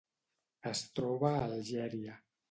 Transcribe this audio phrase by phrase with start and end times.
[0.69, 2.17] Es troba a Algèria.